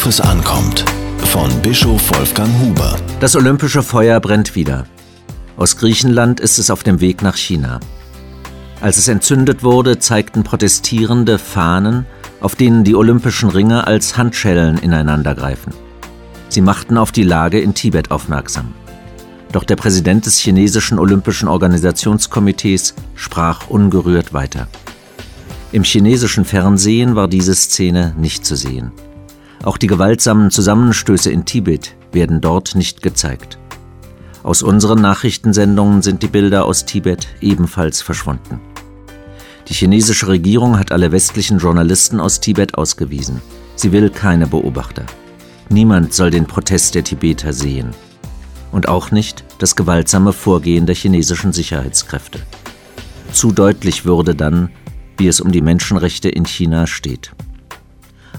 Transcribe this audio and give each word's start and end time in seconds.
Worauf 0.00 0.08
es 0.08 0.20
ankommt. 0.22 0.82
Von 1.26 1.50
Bischof 1.60 2.00
Wolfgang 2.16 2.48
Huber. 2.58 2.96
Das 3.20 3.36
olympische 3.36 3.82
Feuer 3.82 4.18
brennt 4.18 4.54
wieder. 4.54 4.86
Aus 5.58 5.76
Griechenland 5.76 6.40
ist 6.40 6.58
es 6.58 6.70
auf 6.70 6.82
dem 6.82 7.02
Weg 7.02 7.20
nach 7.20 7.36
China. 7.36 7.80
Als 8.80 8.96
es 8.96 9.08
entzündet 9.08 9.62
wurde, 9.62 9.98
zeigten 9.98 10.42
Protestierende 10.42 11.38
Fahnen, 11.38 12.06
auf 12.40 12.54
denen 12.54 12.82
die 12.82 12.94
olympischen 12.94 13.50
Ringe 13.50 13.86
als 13.86 14.16
Handschellen 14.16 14.78
ineinandergreifen. 14.78 15.74
Sie 16.48 16.62
machten 16.62 16.96
auf 16.96 17.12
die 17.12 17.24
Lage 17.24 17.60
in 17.60 17.74
Tibet 17.74 18.10
aufmerksam. 18.10 18.72
Doch 19.52 19.64
der 19.64 19.76
Präsident 19.76 20.24
des 20.24 20.38
chinesischen 20.38 20.98
Olympischen 20.98 21.46
Organisationskomitees 21.46 22.94
sprach 23.16 23.68
ungerührt 23.68 24.32
weiter. 24.32 24.66
Im 25.72 25.84
chinesischen 25.84 26.46
Fernsehen 26.46 27.16
war 27.16 27.28
diese 27.28 27.54
Szene 27.54 28.14
nicht 28.16 28.46
zu 28.46 28.56
sehen. 28.56 28.92
Auch 29.62 29.76
die 29.76 29.86
gewaltsamen 29.86 30.50
Zusammenstöße 30.50 31.30
in 31.30 31.44
Tibet 31.44 31.94
werden 32.12 32.40
dort 32.40 32.74
nicht 32.74 33.02
gezeigt. 33.02 33.58
Aus 34.42 34.62
unseren 34.62 35.02
Nachrichtensendungen 35.02 36.00
sind 36.00 36.22
die 36.22 36.28
Bilder 36.28 36.64
aus 36.64 36.86
Tibet 36.86 37.28
ebenfalls 37.42 38.00
verschwunden. 38.00 38.60
Die 39.68 39.74
chinesische 39.74 40.28
Regierung 40.28 40.78
hat 40.78 40.92
alle 40.92 41.12
westlichen 41.12 41.58
Journalisten 41.58 42.20
aus 42.20 42.40
Tibet 42.40 42.76
ausgewiesen. 42.76 43.42
Sie 43.76 43.92
will 43.92 44.08
keine 44.08 44.46
Beobachter. 44.46 45.04
Niemand 45.68 46.14
soll 46.14 46.30
den 46.30 46.46
Protest 46.46 46.94
der 46.94 47.04
Tibeter 47.04 47.52
sehen. 47.52 47.90
Und 48.72 48.88
auch 48.88 49.10
nicht 49.10 49.44
das 49.58 49.76
gewaltsame 49.76 50.32
Vorgehen 50.32 50.86
der 50.86 50.94
chinesischen 50.94 51.52
Sicherheitskräfte. 51.52 52.40
Zu 53.32 53.52
deutlich 53.52 54.04
würde 54.04 54.34
dann, 54.34 54.70
wie 55.18 55.28
es 55.28 55.40
um 55.40 55.52
die 55.52 55.60
Menschenrechte 55.60 56.30
in 56.30 56.46
China 56.46 56.86
steht. 56.86 57.32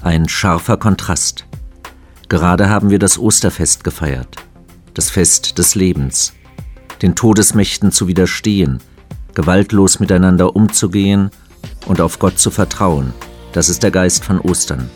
Ein 0.04 0.28
scharfer 0.28 0.78
Kontrast. 0.78 1.46
Gerade 2.28 2.70
haben 2.70 2.90
wir 2.90 2.98
das 2.98 3.20
Osterfest 3.20 3.84
gefeiert, 3.84 4.36
das 4.96 5.12
Fest 5.12 5.60
des 5.60 5.76
Lebens, 5.76 6.34
den 7.04 7.14
Todesmächten 7.14 7.92
zu 7.92 8.08
widerstehen, 8.08 8.80
gewaltlos 9.36 10.00
miteinander 10.00 10.56
umzugehen 10.56 11.30
und 11.86 12.02
auf 12.02 12.18
Gott 12.18 12.40
zu 12.40 12.50
vertrauen. 12.50 13.14
Das 13.52 13.70
ist 13.70 13.84
der 13.84 13.92
Geist 13.92 14.26
von 14.26 14.40
Ostern. 14.40 14.90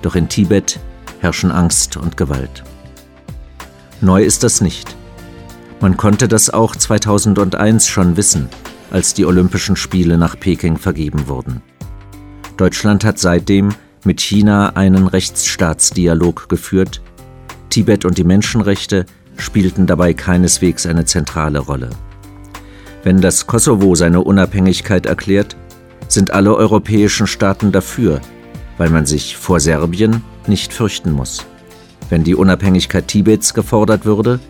Doch 0.00 0.14
in 0.14 0.30
Tibet 0.30 0.80
herrschen 1.20 1.52
Angst 1.52 1.98
und 1.98 2.16
Gewalt. 2.16 2.64
Neu 4.00 4.22
ist 4.22 4.42
das 4.42 4.62
nicht. 4.62 4.96
Man 5.80 5.98
konnte 5.98 6.28
das 6.28 6.48
auch 6.48 6.74
2001 6.74 7.86
schon 7.86 8.16
wissen, 8.16 8.48
als 8.90 9.12
die 9.12 9.26
Olympischen 9.26 9.76
Spiele 9.76 10.16
nach 10.16 10.40
Peking 10.40 10.78
vergeben 10.78 11.28
wurden. 11.28 11.60
Deutschland 12.56 13.04
hat 13.04 13.18
seitdem 13.18 13.74
mit 14.04 14.20
China 14.20 14.76
einen 14.76 15.06
Rechtsstaatsdialog 15.06 16.48
geführt. 16.48 17.02
Tibet 17.70 18.04
und 18.04 18.18
die 18.18 18.24
Menschenrechte 18.24 19.06
spielten 19.36 19.86
dabei 19.86 20.14
keineswegs 20.14 20.86
eine 20.86 21.04
zentrale 21.04 21.58
Rolle. 21.58 21.90
Wenn 23.04 23.20
das 23.20 23.46
Kosovo 23.46 23.94
seine 23.94 24.22
Unabhängigkeit 24.22 25.06
erklärt, 25.06 25.56
sind 26.08 26.32
alle 26.32 26.54
europäischen 26.54 27.26
Staaten 27.26 27.72
dafür, 27.72 28.20
weil 28.78 28.90
man 28.90 29.06
sich 29.06 29.36
vor 29.36 29.60
Serbien 29.60 30.22
nicht 30.46 30.72
fürchten 30.72 31.12
muss. 31.12 31.46
Wenn 32.10 32.24
die 32.24 32.34
Unabhängigkeit 32.34 33.06
Tibets 33.06 33.52
gefordert 33.54 34.04
würde, 34.04 34.40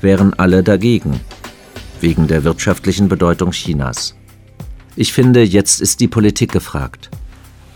wären 0.00 0.34
alle 0.34 0.62
dagegen, 0.62 1.20
wegen 2.00 2.28
der 2.28 2.44
wirtschaftlichen 2.44 3.08
Bedeutung 3.08 3.50
Chinas. 3.52 4.14
Ich 4.94 5.12
finde, 5.12 5.42
jetzt 5.42 5.80
ist 5.80 6.00
die 6.00 6.08
Politik 6.08 6.52
gefragt. 6.52 7.10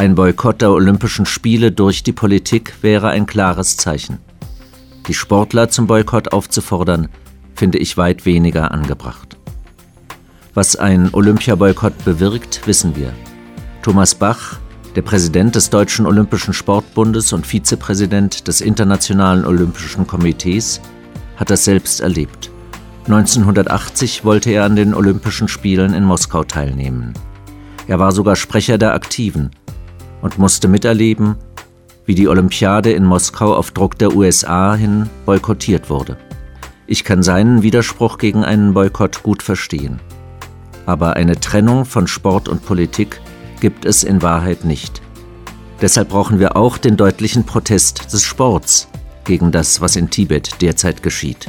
Ein 0.02 0.16
Boykott 0.16 0.60
der 0.62 0.72
Olympischen 0.72 1.26
Spiele 1.26 1.70
durch 1.70 2.02
die 2.02 2.10
Politik 2.10 2.74
wäre 2.82 3.10
ein 3.10 3.24
klares 3.24 3.76
Zeichen. 3.76 4.18
Die 5.06 5.14
Sportler 5.14 5.68
zum 5.68 5.86
Boykott 5.86 6.32
aufzufordern, 6.32 7.06
finde 7.54 7.78
ich 7.78 7.96
weit 7.96 8.26
weniger 8.26 8.72
angebracht. 8.72 9.36
Was 10.54 10.74
ein 10.74 11.10
Olympiaboykott 11.12 12.04
bewirkt, 12.04 12.66
wissen 12.66 12.96
wir. 12.96 13.12
Thomas 13.82 14.16
Bach, 14.16 14.58
der 14.96 15.02
Präsident 15.02 15.54
des 15.54 15.70
Deutschen 15.70 16.04
Olympischen 16.06 16.52
Sportbundes 16.52 17.32
und 17.32 17.46
Vizepräsident 17.46 18.48
des 18.48 18.60
Internationalen 18.60 19.44
Olympischen 19.44 20.08
Komitees, 20.08 20.80
hat 21.36 21.48
das 21.48 21.64
selbst 21.64 22.00
erlebt. 22.00 22.50
1980 23.04 24.24
wollte 24.24 24.50
er 24.50 24.64
an 24.64 24.74
den 24.74 24.94
Olympischen 24.94 25.46
Spielen 25.46 25.94
in 25.94 26.02
Moskau 26.02 26.42
teilnehmen. 26.42 27.14
Er 27.86 28.00
war 28.00 28.10
sogar 28.10 28.34
Sprecher 28.34 28.78
der 28.78 28.94
Aktiven 28.94 29.52
und 30.22 30.38
musste 30.38 30.68
miterleben, 30.68 31.36
wie 32.06 32.14
die 32.14 32.28
Olympiade 32.28 32.92
in 32.92 33.04
Moskau 33.04 33.54
auf 33.54 33.70
Druck 33.70 33.98
der 33.98 34.16
USA 34.16 34.74
hin 34.74 35.08
boykottiert 35.26 35.90
wurde. 35.90 36.16
Ich 36.86 37.04
kann 37.04 37.22
seinen 37.22 37.62
Widerspruch 37.62 38.18
gegen 38.18 38.44
einen 38.44 38.74
Boykott 38.74 39.22
gut 39.22 39.42
verstehen. 39.42 40.00
Aber 40.84 41.14
eine 41.14 41.38
Trennung 41.38 41.84
von 41.84 42.06
Sport 42.06 42.48
und 42.48 42.64
Politik 42.64 43.20
gibt 43.60 43.84
es 43.84 44.02
in 44.02 44.22
Wahrheit 44.22 44.64
nicht. 44.64 45.00
Deshalb 45.80 46.08
brauchen 46.08 46.38
wir 46.38 46.56
auch 46.56 46.78
den 46.78 46.96
deutlichen 46.96 47.44
Protest 47.44 48.12
des 48.12 48.24
Sports 48.24 48.88
gegen 49.24 49.52
das, 49.52 49.80
was 49.80 49.96
in 49.96 50.10
Tibet 50.10 50.60
derzeit 50.60 51.02
geschieht. 51.02 51.46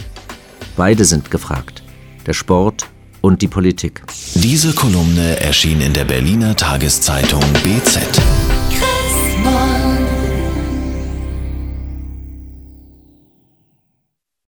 Beide 0.76 1.06
sind 1.06 1.32
gefragt, 1.32 1.84
der 2.26 2.34
Sport 2.34 2.88
und 3.22 3.42
die 3.42 3.48
Politik. 3.48 4.04
Diese 4.36 4.74
Kolumne 4.74 5.40
erschien 5.40 5.82
in 5.82 5.94
der 5.94 6.06
Berliner 6.06 6.56
Tageszeitung 6.56 7.44
BZ. 7.64 8.00